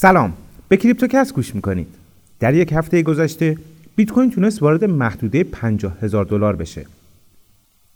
سلام. 0.00 0.32
به 0.68 0.76
کریپتوکست 0.76 1.32
گوش 1.32 1.54
می‌کنید. 1.54 1.86
در 2.40 2.54
یک 2.54 2.72
هفته 2.72 3.02
گذشته 3.02 3.56
بیت 3.96 4.10
کوین 4.10 4.30
تونست 4.30 4.62
وارد 4.62 4.84
محدوده 4.84 5.44
50 5.44 5.96
هزار 6.02 6.24
دلار 6.24 6.56
بشه 6.56 6.86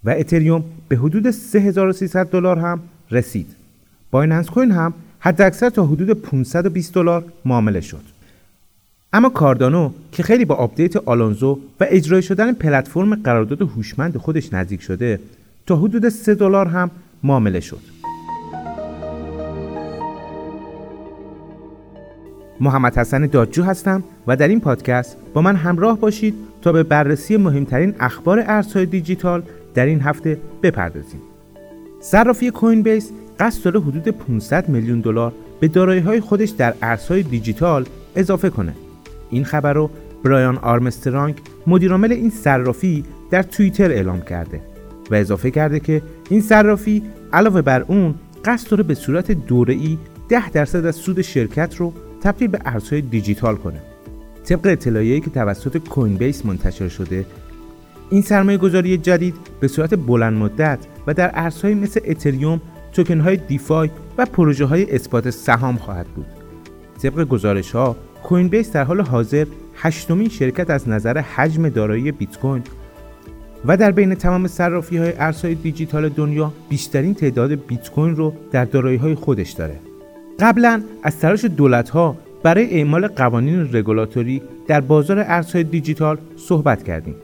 و 0.04 0.10
اتریوم 0.10 0.64
به 0.88 0.96
حدود 0.96 1.30
3300 1.30 2.26
دلار 2.26 2.58
هم 2.58 2.80
رسید. 3.10 3.46
بایننس 4.10 4.50
کوین 4.50 4.70
هم 4.70 4.94
حداکثر 5.18 5.70
تا 5.70 5.86
حدود 5.86 6.10
520 6.10 6.94
دلار 6.94 7.24
معامله 7.44 7.80
شد. 7.80 8.02
اما 9.12 9.28
کاردانو 9.28 9.90
که 10.12 10.22
خیلی 10.22 10.44
با 10.44 10.54
آپدیت 10.54 10.96
آلونزو 10.96 11.58
و 11.80 11.86
اجرایی 11.90 12.22
شدن 12.22 12.52
پلتفرم 12.52 13.14
قرارداد 13.14 13.62
هوشمند 13.62 14.16
خودش 14.16 14.52
نزدیک 14.52 14.82
شده 14.82 15.20
تا 15.66 15.76
حدود 15.76 16.08
3 16.08 16.34
دلار 16.34 16.66
هم 16.66 16.90
معامله 17.22 17.60
شد. 17.60 17.93
محمد 22.64 22.98
حسن 22.98 23.26
دادجو 23.26 23.62
هستم 23.62 24.04
و 24.26 24.36
در 24.36 24.48
این 24.48 24.60
پادکست 24.60 25.16
با 25.34 25.42
من 25.42 25.56
همراه 25.56 25.98
باشید 25.98 26.34
تا 26.62 26.72
به 26.72 26.82
بررسی 26.82 27.36
مهمترین 27.36 27.94
اخبار 28.00 28.44
ارزهای 28.46 28.86
دیجیتال 28.86 29.42
در 29.74 29.86
این 29.86 30.00
هفته 30.00 30.38
بپردازیم. 30.62 31.20
صرافی 32.00 32.50
کوین 32.50 32.82
بیس 32.82 33.10
قصد 33.40 33.64
داره 33.64 33.80
حدود 33.80 34.08
500 34.08 34.68
میلیون 34.68 35.00
دلار 35.00 35.32
به 35.60 35.68
دارایی‌های 35.68 36.20
خودش 36.20 36.50
در 36.50 36.74
ارزهای 36.82 37.22
دیجیتال 37.22 37.86
اضافه 38.16 38.50
کنه. 38.50 38.72
این 39.30 39.44
خبر 39.44 39.72
رو 39.72 39.90
برایان 40.24 40.56
آرمسترانگ 40.56 41.34
مدیرعامل 41.66 42.12
این 42.12 42.30
صرافی 42.30 43.04
در 43.30 43.42
توییتر 43.42 43.90
اعلام 43.90 44.20
کرده 44.20 44.60
و 45.10 45.14
اضافه 45.14 45.50
کرده 45.50 45.80
که 45.80 46.02
این 46.30 46.40
صرافی 46.40 47.02
علاوه 47.32 47.62
بر 47.62 47.82
اون 47.82 48.14
قصد 48.44 48.70
داره 48.70 48.82
به 48.82 48.94
صورت 48.94 49.30
دوره‌ای 49.30 49.98
10 50.28 50.50
درصد 50.50 50.86
از 50.86 50.96
سود 50.96 51.22
شرکت 51.22 51.76
رو 51.76 51.92
تبدیل 52.24 52.48
به 52.48 52.58
ارزهای 52.64 53.02
دیجیتال 53.02 53.56
کنه 53.56 53.80
طبق 54.44 54.66
اطلاعیه‌ای 54.66 55.20
که 55.20 55.30
توسط 55.30 55.78
کوین 55.78 56.16
بیس 56.16 56.46
منتشر 56.46 56.88
شده 56.88 57.24
این 58.10 58.22
سرمایه 58.22 58.58
گذاری 58.58 58.98
جدید 58.98 59.34
به 59.60 59.68
صورت 59.68 59.94
بلند 59.94 60.38
مدت 60.38 60.78
و 61.06 61.14
در 61.14 61.30
ارزهایی 61.34 61.74
مثل 61.74 62.00
اتریوم، 62.04 62.60
توکن 62.92 63.20
های 63.20 63.36
دیفای 63.36 63.90
و 64.18 64.26
پروژه 64.26 64.64
های 64.64 64.94
اثبات 64.94 65.30
سهام 65.30 65.76
خواهد 65.76 66.06
بود. 66.06 66.26
طبق 67.02 67.24
گزارش 67.24 67.70
ها، 67.72 67.96
کوین 68.22 68.48
بیس 68.48 68.72
در 68.72 68.84
حال 68.84 69.00
حاضر 69.00 69.46
هشتمین 69.74 70.28
شرکت 70.28 70.70
از 70.70 70.88
نظر 70.88 71.18
حجم 71.18 71.68
دارایی 71.68 72.12
بیت 72.12 72.38
کوین 72.38 72.62
و 73.64 73.76
در 73.76 73.90
بین 73.90 74.14
تمام 74.14 74.46
صرافی 74.46 74.96
های 74.96 75.12
ارزهای 75.18 75.54
دیجیتال 75.54 76.08
دنیا 76.08 76.52
بیشترین 76.68 77.14
تعداد 77.14 77.66
بیت 77.66 77.90
کوین 77.90 78.16
رو 78.16 78.34
در 78.52 78.64
دارایی 78.64 78.96
های 78.96 79.14
خودش 79.14 79.50
داره. 79.50 79.93
قبلا 80.40 80.82
از 81.02 81.18
تلاش 81.18 81.44
دولت 81.44 81.90
ها 81.90 82.16
برای 82.42 82.70
اعمال 82.70 83.06
قوانین 83.08 83.68
رگولاتوری 83.72 84.42
در 84.66 84.80
بازار 84.80 85.18
ارزهای 85.18 85.64
دیجیتال 85.64 86.18
صحبت 86.36 86.82
کردیم. 86.82 87.14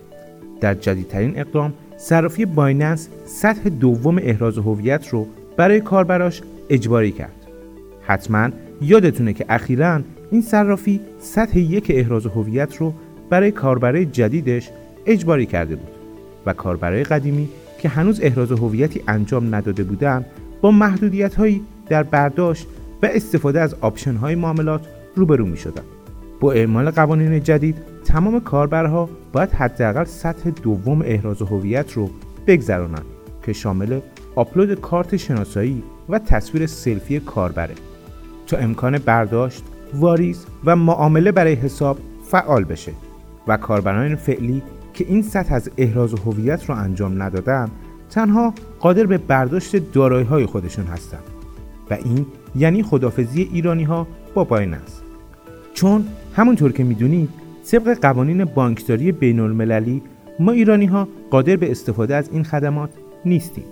در 0.60 0.74
جدیدترین 0.74 1.38
اقدام 1.38 1.72
صرافی 1.96 2.44
بایننس 2.44 3.08
سطح 3.24 3.68
دوم 3.68 4.18
احراز 4.22 4.58
هویت 4.58 5.08
رو 5.08 5.26
برای 5.56 5.80
کاربراش 5.80 6.42
اجباری 6.70 7.12
کرد. 7.12 7.32
حتما 8.02 8.48
یادتونه 8.80 9.32
که 9.32 9.44
اخیرا 9.48 10.00
این 10.30 10.42
صرافی 10.42 11.00
سطح 11.18 11.58
یک 11.58 11.86
احراز 11.94 12.26
هویت 12.26 12.76
رو 12.76 12.94
برای 13.30 13.50
کاربرای 13.50 14.06
جدیدش 14.06 14.70
اجباری 15.06 15.46
کرده 15.46 15.76
بود 15.76 15.90
و 16.46 16.52
کاربرای 16.52 17.04
قدیمی 17.04 17.48
که 17.78 17.88
هنوز 17.88 18.20
احراز 18.22 18.52
هویتی 18.52 19.02
انجام 19.08 19.54
نداده 19.54 19.84
بودند 19.84 20.26
با 20.60 20.70
محدودیت 20.70 21.34
هایی 21.34 21.62
در 21.88 22.02
برداشت 22.02 22.66
و 23.02 23.06
استفاده 23.06 23.60
از 23.60 23.74
آپشن 23.80 24.14
های 24.14 24.34
معاملات 24.34 24.86
روبرو 25.16 25.46
می 25.46 25.56
شدن. 25.56 25.82
با 26.40 26.52
اعمال 26.52 26.90
قوانین 26.90 27.42
جدید 27.42 27.76
تمام 28.04 28.40
کاربرها 28.40 29.08
باید 29.32 29.50
حداقل 29.50 30.04
سطح 30.04 30.50
دوم 30.50 31.02
احراز 31.04 31.42
هویت 31.42 31.92
رو 31.92 32.10
بگذرانند 32.46 33.04
که 33.42 33.52
شامل 33.52 34.00
آپلود 34.36 34.74
کارت 34.80 35.16
شناسایی 35.16 35.82
و 36.08 36.18
تصویر 36.18 36.66
سلفی 36.66 37.20
کاربره 37.20 37.74
تا 38.46 38.56
امکان 38.56 38.98
برداشت، 38.98 39.64
واریز 39.94 40.46
و 40.64 40.76
معامله 40.76 41.32
برای 41.32 41.54
حساب 41.54 41.98
فعال 42.30 42.64
بشه 42.64 42.92
و 43.48 43.56
کاربران 43.56 44.16
فعلی 44.16 44.62
که 44.94 45.06
این 45.08 45.22
سطح 45.22 45.54
از 45.54 45.70
احراز 45.78 46.14
هویت 46.14 46.70
رو 46.70 46.74
انجام 46.74 47.22
ندادن 47.22 47.70
تنها 48.10 48.54
قادر 48.80 49.06
به 49.06 49.18
برداشت 49.18 49.92
دارایی 49.92 50.26
های 50.26 50.46
خودشون 50.46 50.84
هستند 50.84 51.39
و 51.90 51.94
این 52.04 52.26
یعنی 52.56 52.82
خدافزی 52.82 53.48
ایرانی 53.52 53.84
ها 53.84 54.06
با 54.34 54.44
بایننس 54.44 55.00
چون 55.74 56.04
همونطور 56.36 56.72
که 56.72 56.84
می‌دونید 56.84 57.28
طبق 57.70 57.98
قوانین 58.00 58.44
بانکداری 58.44 59.12
بین 59.12 59.40
المللی 59.40 60.02
ما 60.38 60.52
ایرانی 60.52 60.86
ها 60.86 61.08
قادر 61.30 61.56
به 61.56 61.70
استفاده 61.70 62.14
از 62.14 62.30
این 62.32 62.44
خدمات 62.44 62.90
نیستیم. 63.24 63.64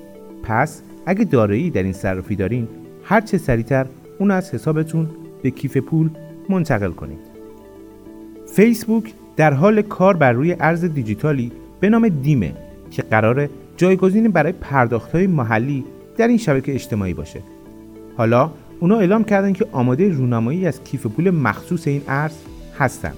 پس 0.42 0.82
اگه 1.06 1.24
دارایی 1.24 1.70
در 1.70 1.82
این 1.82 1.92
صرافی 1.92 2.36
دارین 2.36 2.68
هر 3.04 3.20
چه 3.20 3.38
سریعتر 3.38 3.86
اون 4.18 4.30
از 4.30 4.54
حسابتون 4.54 5.08
به 5.42 5.50
کیف 5.50 5.76
پول 5.76 6.10
منتقل 6.48 6.90
کنید. 6.90 7.18
فیسبوک 8.46 9.12
در 9.36 9.52
حال 9.52 9.82
کار 9.82 10.16
بر 10.16 10.32
روی 10.32 10.56
ارز 10.60 10.84
دیجیتالی 10.84 11.52
به 11.80 11.88
نام 11.88 12.08
دیمه 12.08 12.54
که 12.90 13.02
قرار 13.02 13.48
جایگزین 13.76 14.28
برای 14.28 14.52
پرداخت 14.52 15.12
های 15.12 15.26
محلی 15.26 15.84
در 16.16 16.28
این 16.28 16.38
شبکه 16.38 16.74
اجتماعی 16.74 17.14
باشه. 17.14 17.42
حالا 18.18 18.50
اونا 18.80 18.98
اعلام 18.98 19.24
کردن 19.24 19.52
که 19.52 19.66
آماده 19.72 20.08
رونمایی 20.08 20.66
از 20.66 20.84
کیف 20.84 21.06
پول 21.06 21.30
مخصوص 21.30 21.86
این 21.86 22.02
ارز 22.08 22.34
هستن. 22.78 23.12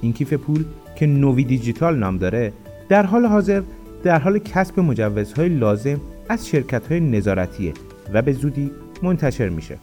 این 0.00 0.12
کیف 0.12 0.32
پول 0.32 0.64
که 0.96 1.06
نوی 1.06 1.44
دیجیتال 1.44 1.96
نام 1.98 2.18
داره 2.18 2.52
در 2.88 3.06
حال 3.06 3.26
حاضر 3.26 3.62
در 4.02 4.18
حال 4.18 4.38
کسب 4.38 4.80
مجوزهای 4.80 5.48
لازم 5.48 6.00
از 6.28 6.48
شرکت 6.48 6.86
های 6.86 7.00
نظارتیه 7.00 7.72
و 8.12 8.22
به 8.22 8.32
زودی 8.32 8.70
منتشر 9.02 9.48
میشه. 9.48 9.78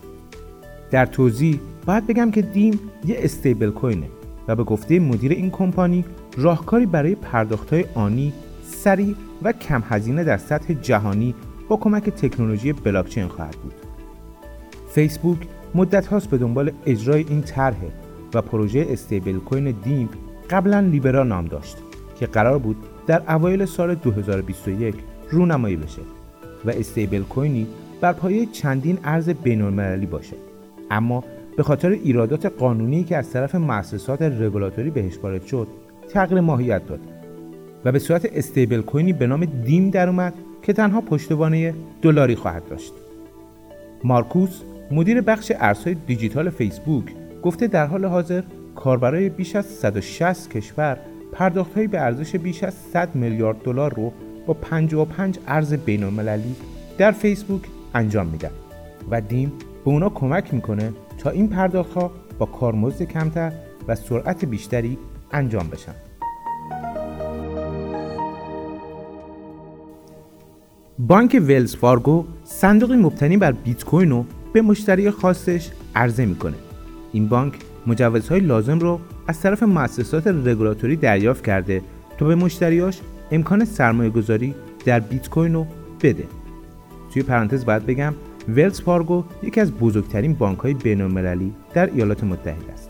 در 0.92 1.06
توضیح 1.06 1.59
باید 1.86 2.08
بگم 2.08 2.32
که 2.32 2.42
دیم 2.42 2.80
یه 3.06 3.16
استیبل 3.20 3.70
کوینه 3.70 4.08
و 4.47 4.56
به 4.56 4.64
گفته 4.64 5.00
مدیر 5.00 5.32
این 5.32 5.52
کمپانی 5.52 6.06
راهکاری 6.38 6.86
برای 6.86 7.16
پرداخت 7.16 7.74
های 7.74 7.86
آنی 7.96 8.34
سریع 8.64 9.16
و 9.44 9.52
کم 9.52 9.84
هزینه 9.90 10.24
در 10.24 10.38
سطح 10.38 10.74
جهانی 10.74 11.36
با 11.68 11.78
کمک 11.78 12.09
تکنولوژی 12.09 12.74
بلاکچین 12.74 13.28
خواهد 13.28 13.56
بود. 13.64 13.95
فیسبوک 14.96 15.38
مدت 15.76 16.08
هاست 16.08 16.30
به 16.30 16.38
دنبال 16.38 16.72
اجرای 16.86 17.26
این 17.30 17.42
طرح 17.42 17.76
و 18.34 18.42
پروژه 18.42 18.86
استیبل 18.90 19.40
کوین 19.40 19.72
دیم 19.84 20.10
قبلا 20.50 20.80
لیبرا 20.80 21.24
نام 21.24 21.46
داشت 21.46 21.78
که 22.20 22.26
قرار 22.26 22.58
بود 22.58 22.76
در 23.08 23.22
اوایل 23.36 23.66
سال 23.66 23.96
2021 23.96 24.96
رونمایی 25.32 25.76
بشه 25.76 26.02
و 26.66 26.70
استیبل 26.70 27.22
کوینی 27.22 27.68
بر 28.02 28.14
پایه 28.14 28.46
چندین 28.46 28.98
ارز 29.04 29.30
بین‌المللی 29.30 30.06
باشه. 30.06 30.36
اما 30.92 31.24
به 31.58 31.64
خاطر 31.64 31.90
ایرادات 31.90 32.46
قانونی 32.46 33.04
که 33.04 33.18
از 33.18 33.32
طرف 33.32 33.56
مؤسسات 33.56 34.22
رگولاتوری 34.22 34.90
بهش 34.90 35.18
وارد 35.24 35.46
شد 35.46 35.68
تغییر 36.10 36.42
ماهیت 36.42 36.88
داد 36.88 37.00
و 37.86 37.92
به 37.92 38.00
صورت 38.00 38.26
استیبل 38.34 38.82
کوینی 38.82 39.14
به 39.14 39.28
نام 39.28 39.46
دیم 39.46 39.90
در 39.90 40.10
اومد 40.10 40.34
که 40.62 40.74
تنها 40.74 41.02
پشتوانه 41.02 41.74
دلاری 42.02 42.36
خواهد 42.36 42.70
داشت. 42.70 42.94
مارکوس 44.04 44.62
مدیر 44.91 45.22
بخش 45.22 45.51
ارزهای 45.56 45.96
دیجیتال 46.07 46.50
فیسبوک 46.50 47.06
گفته 47.44 47.68
در 47.68 47.85
حال 47.85 48.06
حاضر 48.06 48.44
کاربرای 48.75 49.29
بیش 49.29 49.56
از 49.56 49.66
160 49.66 50.50
کشور 50.50 50.97
پرداختهایی 51.31 51.88
به 51.88 52.01
ارزش 52.01 52.35
بیش 52.35 52.64
از 52.64 52.73
100 52.73 53.16
میلیارد 53.16 53.58
دلار 53.64 53.93
رو 53.93 54.14
با 54.47 54.53
55 54.53 55.40
ارز 55.47 55.73
بین‌المللی 55.73 56.55
در 56.97 57.11
فیسبوک 57.11 57.61
انجام 57.93 58.28
میدن 58.28 58.52
و 59.11 59.22
دیم 59.22 59.52
به 59.85 59.91
اونا 59.91 60.09
کمک 60.09 60.53
می‌کنه 60.53 60.93
تا 61.17 61.29
این 61.29 61.47
پرداختها 61.47 62.11
با 62.40 62.46
کارمزد 62.46 63.03
کمتر 63.03 63.52
و 63.88 63.96
سرعت 63.96 64.46
بیشتری 64.46 64.97
انجام 65.31 65.67
بشن. 65.70 65.96
بانک 70.99 71.41
ولز 71.41 71.76
فارگو 71.76 72.26
صندوقی 72.43 72.96
مبتنی 72.96 73.38
بر 73.38 73.52
بیت 73.52 73.84
کوین 73.84 74.09
رو 74.09 74.26
به 74.55 74.61
مشتری 74.61 75.11
خاصش 75.11 75.69
عرضه 75.96 76.25
می‌کنه. 76.25 76.53
این 77.13 77.28
بانک 77.28 77.53
مجوزهای 77.87 78.40
لازم 78.40 78.79
رو 78.79 78.99
از 79.28 79.41
طرف 79.41 79.63
مؤسسات 79.63 80.28
رگولاتوری 80.28 80.96
دریافت 80.96 81.46
کرده 81.46 81.81
تا 82.17 82.25
به 82.25 82.35
مشتریاش 82.35 82.99
امکان 83.31 83.66
سرمایه 83.66 84.09
گذاری 84.09 84.55
در 84.85 84.99
بیت 84.99 85.29
کوین 85.29 85.53
رو 85.53 85.67
بده. 86.02 86.23
توی 87.13 87.23
پرانتز 87.23 87.66
باید 87.66 87.85
بگم 87.85 88.13
ولز 88.47 88.81
فارگو 88.81 89.23
یکی 89.43 89.61
از 89.61 89.72
بزرگترین 89.72 90.34
بانک 90.34 90.59
های 90.59 90.75
در 91.73 91.90
ایالات 91.93 92.23
متحده 92.23 92.73
است. 92.73 92.90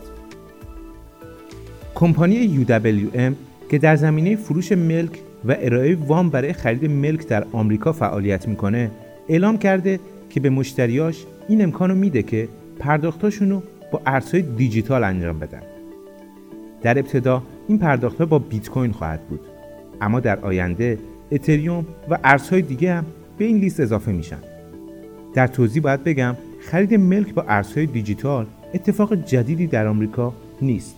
کمپانی 1.94 2.66
UWM 2.66 3.32
که 3.70 3.78
در 3.78 3.96
زمینه 3.96 4.36
فروش 4.36 4.72
ملک 4.72 5.18
و 5.44 5.56
ارائه 5.58 5.96
وام 5.96 6.30
برای 6.30 6.52
خرید 6.52 6.90
ملک 6.90 7.26
در 7.26 7.46
آمریکا 7.52 7.92
فعالیت 7.92 8.48
می‌کنه 8.48 8.90
اعلام 9.28 9.58
کرده 9.58 10.00
که 10.30 10.40
به 10.40 10.50
مشتریاش 10.50 11.24
این 11.48 11.62
امکانو 11.62 11.94
میده 11.94 12.22
که 12.22 12.48
پرداختاشون 12.78 13.50
رو 13.50 13.62
با 13.92 14.00
ارزهای 14.06 14.42
دیجیتال 14.42 15.04
انجام 15.04 15.38
بدن. 15.38 15.62
در 16.82 16.98
ابتدا 16.98 17.42
این 17.68 17.78
پرداخت 17.78 18.22
با 18.22 18.38
بیت 18.38 18.68
کوین 18.68 18.92
خواهد 18.92 19.28
بود. 19.28 19.40
اما 20.00 20.20
در 20.20 20.40
آینده 20.40 20.98
اتریوم 21.32 21.86
و 22.10 22.18
ارزهای 22.24 22.62
دیگه 22.62 22.94
هم 22.94 23.06
به 23.38 23.44
این 23.44 23.56
لیست 23.56 23.80
اضافه 23.80 24.12
میشن. 24.12 24.38
در 25.34 25.46
توضیح 25.46 25.82
باید 25.82 26.04
بگم 26.04 26.36
خرید 26.60 26.94
ملک 26.94 27.34
با 27.34 27.44
ارزهای 27.48 27.86
دیجیتال 27.86 28.46
اتفاق 28.74 29.14
جدیدی 29.14 29.66
در 29.66 29.86
آمریکا 29.86 30.32
نیست. 30.62 30.96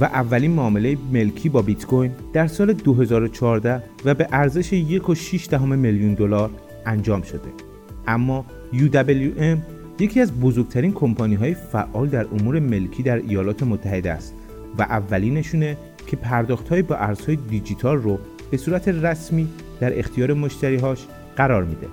و 0.00 0.04
اولین 0.04 0.50
معامله 0.50 0.96
ملکی 1.12 1.48
با 1.48 1.62
بیت 1.62 1.86
کوین 1.86 2.12
در 2.32 2.46
سال 2.46 2.72
2014 2.72 3.82
و 4.04 4.14
به 4.14 4.28
ارزش 4.32 4.70
1.6 4.74 5.54
میلیون 5.60 6.14
دلار 6.14 6.50
انجام 6.86 7.22
شده. 7.22 7.71
اما 8.06 8.44
UWM 8.72 9.58
یکی 9.98 10.20
از 10.20 10.40
بزرگترین 10.40 10.92
کمپانی 10.92 11.34
های 11.34 11.54
فعال 11.54 12.08
در 12.08 12.26
امور 12.26 12.58
ملکی 12.58 13.02
در 13.02 13.16
ایالات 13.16 13.62
متحده 13.62 14.12
است 14.12 14.34
و 14.78 14.82
اولینشونه 14.82 15.76
که 16.06 16.16
پرداخت 16.16 16.68
های 16.68 16.82
با 16.82 16.96
ارزهای 16.96 17.36
دیجیتال 17.36 17.96
رو 17.96 18.18
به 18.50 18.56
صورت 18.56 18.88
رسمی 18.88 19.48
در 19.80 19.98
اختیار 19.98 20.32
مشتریهاش 20.32 21.06
قرار 21.36 21.64
میده 21.64 21.88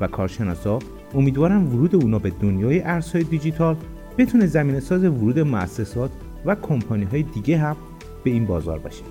و 0.00 0.06
کارشناسا 0.06 0.78
امیدوارن 1.14 1.62
ورود 1.62 1.94
اونا 1.94 2.18
به 2.18 2.30
دنیای 2.30 2.82
ارزهای 2.82 3.24
دیجیتال 3.24 3.76
بتونه 4.18 4.46
زمین 4.46 4.80
ساز 4.80 5.04
ورود 5.04 5.38
مؤسسات 5.38 6.10
و 6.44 6.54
کمپانی 6.54 7.04
های 7.04 7.22
دیگه 7.22 7.58
هم 7.58 7.76
به 8.24 8.30
این 8.30 8.46
بازار 8.46 8.78
باشه. 8.78 9.02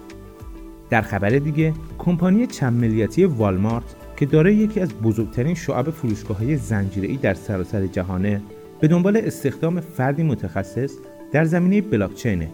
در 0.89 1.01
خبر 1.01 1.29
دیگه 1.29 1.73
کمپانی 1.97 2.47
چند 2.47 2.73
ملیتی 2.73 3.25
والمارت 3.25 3.95
که 4.17 4.25
دارای 4.25 4.55
یکی 4.55 4.79
از 4.79 4.93
بزرگترین 4.93 5.55
شعب 5.55 5.89
فروشگاه 5.89 6.37
های 6.37 6.57
ای 6.95 7.17
در 7.17 7.33
سراسر 7.33 7.87
جهانه 7.87 8.41
به 8.79 8.87
دنبال 8.87 9.17
استخدام 9.17 9.79
فردی 9.79 10.23
متخصص 10.23 10.93
در 11.31 11.45
زمینه 11.45 11.81
بلاکچینه. 11.81 12.47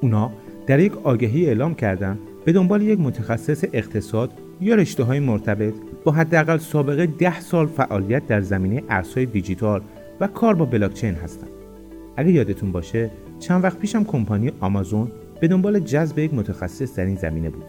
اونا 0.00 0.32
در 0.66 0.80
یک 0.80 0.92
آگهی 0.96 1.46
اعلام 1.46 1.74
کردن 1.74 2.18
به 2.44 2.52
دنبال 2.52 2.82
یک 2.82 3.00
متخصص 3.00 3.64
اقتصاد 3.72 4.32
یا 4.60 4.74
رشته 4.74 5.02
های 5.02 5.20
مرتبط 5.20 5.74
با 6.04 6.12
حداقل 6.12 6.58
سابقه 6.58 7.06
10 7.06 7.40
سال 7.40 7.66
فعالیت 7.66 8.26
در 8.26 8.40
زمینه 8.40 8.82
ارزهای 8.88 9.26
دیجیتال 9.26 9.82
و 10.20 10.26
کار 10.26 10.54
با 10.54 10.64
بلاکچین 10.64 11.14
هستند. 11.14 11.50
اگه 12.16 12.32
یادتون 12.32 12.72
باشه 12.72 13.10
چند 13.38 13.64
وقت 13.64 13.78
پیشم 13.78 14.04
کمپانی 14.04 14.52
آمازون 14.60 15.10
به 15.40 15.48
دنبال 15.48 15.78
جذب 15.78 16.18
یک 16.18 16.34
متخصص 16.34 16.96
در 16.96 17.04
این 17.04 17.16
زمینه 17.16 17.50
بود 17.50 17.64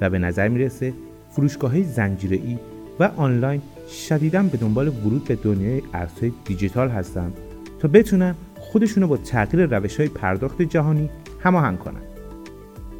و 0.00 0.10
به 0.10 0.18
نظر 0.18 0.48
می‌رسه 0.48 0.92
فروشگاه 1.30 1.70
های 1.70 1.84
ای 2.30 2.58
و 3.00 3.10
آنلاین 3.16 3.62
شدیدا 3.88 4.42
به 4.42 4.58
دنبال 4.58 4.88
ورود 4.88 5.24
به 5.24 5.34
دنیای 5.36 5.82
ارزهای 5.94 6.32
دیجیتال 6.44 6.88
هستند 6.88 7.36
تا 7.78 7.88
بتونن 7.88 8.34
خودشونو 8.58 9.06
با 9.06 9.16
تغییر 9.16 9.76
روش 9.76 9.96
های 9.96 10.08
پرداخت 10.08 10.62
جهانی 10.62 11.10
هماهنگ 11.40 11.78
کنن. 11.78 12.00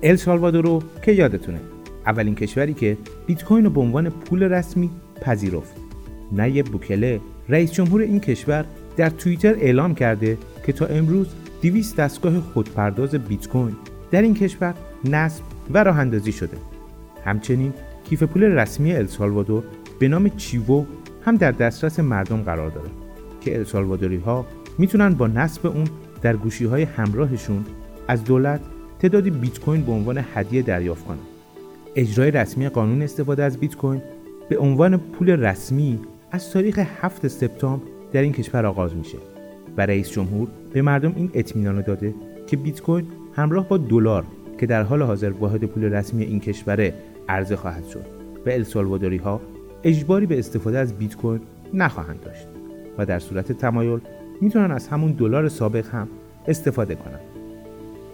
ال 0.02 0.16
سالوادورو 0.16 0.82
که 1.02 1.12
یادتونه 1.12 1.60
اولین 2.06 2.34
کشوری 2.34 2.74
که 2.74 2.96
بیت 3.26 3.44
کوین 3.44 3.64
رو 3.64 3.70
به 3.70 3.80
عنوان 3.80 4.10
پول 4.10 4.42
رسمی 4.42 4.90
پذیرفت. 5.22 5.76
نایب 6.32 6.66
بوکله 6.66 7.20
رئیس 7.48 7.72
جمهور 7.72 8.00
این 8.00 8.20
کشور 8.20 8.64
در 8.96 9.10
توییتر 9.10 9.54
اعلام 9.54 9.94
کرده 9.94 10.38
که 10.66 10.72
تا 10.72 10.86
امروز 10.86 11.26
200 11.62 11.96
دستگاه 11.96 12.40
خودپرداز 12.40 13.14
بیت 13.14 13.48
کوین 13.48 13.76
در 14.10 14.22
این 14.22 14.34
کشور 14.34 14.74
نصب 15.04 15.42
و 15.70 15.84
راه 15.84 15.98
اندازی 15.98 16.32
شده. 16.32 16.56
همچنین 17.24 17.72
کیف 18.10 18.22
پول 18.22 18.42
رسمی 18.42 18.92
السالوادور 18.92 19.62
به 19.98 20.08
نام 20.08 20.28
چیوو 20.28 20.84
هم 21.24 21.36
در 21.36 21.52
دسترس 21.52 22.00
مردم 22.00 22.42
قرار 22.42 22.70
داره 22.70 22.88
که 23.40 23.58
السالوادوری 23.58 24.16
ها 24.16 24.46
می‌تونن 24.78 25.14
با 25.14 25.26
نصب 25.26 25.66
اون 25.66 25.84
در 26.22 26.36
گوشی 26.36 26.64
های 26.64 26.82
همراهشون 26.82 27.64
از 28.08 28.24
دولت 28.24 28.60
تعدادی 28.98 29.30
بیت 29.30 29.60
کوین 29.60 29.82
به 29.82 29.92
عنوان 29.92 30.24
هدیه 30.34 30.62
دریافت 30.62 31.06
کنند. 31.06 31.18
اجرای 31.96 32.30
رسمی 32.30 32.68
قانون 32.68 33.02
استفاده 33.02 33.42
از 33.44 33.58
بیت 33.58 33.76
کوین 33.76 34.02
به 34.48 34.58
عنوان 34.58 34.96
پول 34.96 35.30
رسمی 35.30 35.98
از 36.32 36.50
تاریخ 36.52 36.78
7 36.78 37.28
سپتامبر 37.28 37.84
در 38.12 38.22
این 38.22 38.32
کشور 38.32 38.66
آغاز 38.66 38.96
میشه 38.96 39.18
و 39.76 39.86
رئیس 39.86 40.10
جمهور 40.10 40.48
به 40.72 40.82
مردم 40.82 41.12
این 41.16 41.30
اطمینان 41.34 41.80
داده 41.80 42.14
که 42.46 42.56
بیت 42.56 42.80
کوین 42.80 43.06
همراه 43.36 43.68
با 43.68 43.76
دلار 43.76 44.24
که 44.58 44.66
در 44.66 44.82
حال 44.82 45.02
حاضر 45.02 45.30
واحد 45.30 45.64
پول 45.64 45.84
رسمی 45.84 46.24
این 46.24 46.40
کشور 46.40 46.92
عرضه 47.30 47.56
خواهد 47.56 47.88
شد 47.88 48.04
و 48.46 48.50
السالوادوری 48.50 49.16
ها 49.16 49.40
اجباری 49.84 50.26
به 50.26 50.38
استفاده 50.38 50.78
از 50.78 50.98
بیت 50.98 51.16
کوین 51.16 51.40
نخواهند 51.74 52.20
داشت 52.20 52.46
و 52.98 53.06
در 53.06 53.18
صورت 53.18 53.52
تمایل 53.52 54.00
می‌تونن 54.40 54.70
از 54.70 54.88
همون 54.88 55.12
دلار 55.12 55.48
سابق 55.48 55.86
هم 55.86 56.08
استفاده 56.48 56.94
کنند. 56.94 57.20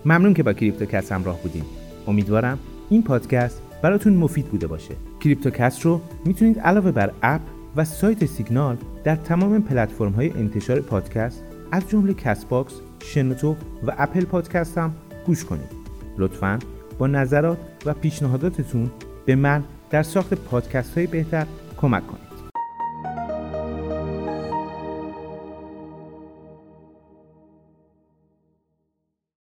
ممنون 0.05 0.35
که 0.35 0.43
با 0.43 0.53
کریپتوکست 0.53 1.13
همراه 1.13 1.43
بودیم. 1.43 1.65
امیدوارم 2.07 2.59
این 2.91 3.03
پادکست 3.03 3.63
براتون 3.83 4.13
مفید 4.13 4.47
بوده 4.47 4.67
باشه. 4.67 4.95
کریپتوکست 5.21 5.83
رو 5.83 6.01
می‌تونید 6.25 6.59
علاوه 6.59 6.91
بر 6.91 7.11
اپ 7.23 7.41
و 7.77 7.85
سایت 7.85 8.25
سیگنال 8.25 8.77
در 9.05 9.17
تمام 9.17 9.63
پلتفرم 9.63 10.13
های 10.13 10.31
انتشار 10.31 10.81
پادکست 10.81 11.45
از 11.73 11.89
جمله 11.89 12.15
Castbox، 12.15 12.73
شنوتو 12.99 13.57
و 13.87 13.93
Apple 13.99 14.25
Podcast 14.25 14.79
هم 14.79 14.95
گوش 15.27 15.45
کنید. 15.45 15.71
لطفا 16.19 16.59
با 16.99 17.07
نظرات 17.07 17.59
و 17.87 17.95
پیشنهاداتتون 17.95 18.91
به 19.27 19.37
من 19.37 19.65
در 19.91 20.03
ساخت 20.03 20.35
پادکست 20.35 20.99
های 20.99 21.07
بهتر 21.07 21.47
کمک 21.77 22.07
کنید. 22.07 22.26